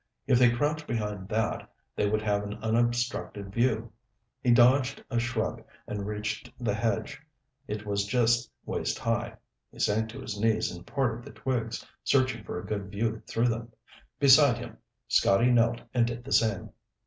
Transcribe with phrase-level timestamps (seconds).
[0.25, 3.91] If they crouched behind that, they would have an unobstructed view.
[4.41, 7.21] He dodged a shrub and reached the hedge;
[7.67, 9.35] it was just waist high.
[9.71, 13.49] He sank to his knees and parted the twigs, searching for a good view through
[13.49, 13.73] them.
[14.17, 14.77] Beside him,
[15.07, 16.71] Scotty knelt and did the same.